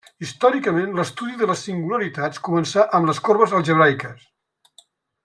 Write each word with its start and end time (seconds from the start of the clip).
Històricament, 0.25 0.95
l'estudi 0.99 1.35
de 1.41 1.49
les 1.51 1.61
singularitats 1.67 2.41
començà 2.49 2.87
amb 3.01 3.11
les 3.11 3.21
corbes 3.29 3.55
algebraiques. 3.59 4.29